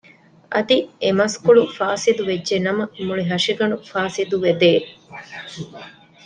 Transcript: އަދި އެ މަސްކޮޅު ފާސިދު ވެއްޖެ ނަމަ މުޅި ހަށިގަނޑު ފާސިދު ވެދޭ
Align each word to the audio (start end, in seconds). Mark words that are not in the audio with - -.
އަދި 0.53 0.77
އެ 1.01 1.09
މަސްކޮޅު 1.19 1.61
ފާސިދު 1.77 2.23
ވެއްޖެ 2.29 2.55
ނަމަ 2.67 2.83
މުޅި 3.05 3.23
ހަށިގަނޑު 3.31 3.75
ފާސިދު 3.93 4.35
ވެދޭ 4.43 4.71